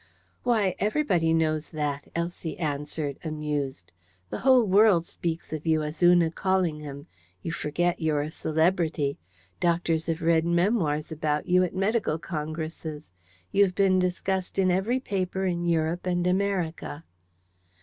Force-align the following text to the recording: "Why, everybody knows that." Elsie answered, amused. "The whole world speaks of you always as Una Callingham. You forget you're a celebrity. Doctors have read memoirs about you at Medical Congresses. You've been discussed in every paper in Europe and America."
"Why, 0.41 0.73
everybody 0.79 1.31
knows 1.31 1.69
that." 1.69 2.09
Elsie 2.15 2.57
answered, 2.57 3.19
amused. 3.23 3.91
"The 4.31 4.39
whole 4.39 4.63
world 4.65 5.05
speaks 5.05 5.53
of 5.53 5.67
you 5.67 5.81
always 5.81 6.01
as 6.01 6.01
Una 6.09 6.31
Callingham. 6.31 7.05
You 7.43 7.51
forget 7.51 8.01
you're 8.01 8.21
a 8.23 8.31
celebrity. 8.31 9.19
Doctors 9.59 10.07
have 10.07 10.23
read 10.23 10.43
memoirs 10.43 11.11
about 11.11 11.45
you 11.47 11.61
at 11.63 11.75
Medical 11.75 12.17
Congresses. 12.17 13.11
You've 13.51 13.75
been 13.75 13.99
discussed 13.99 14.57
in 14.57 14.71
every 14.71 14.99
paper 14.99 15.45
in 15.45 15.65
Europe 15.65 16.07
and 16.07 16.25
America." 16.25 17.03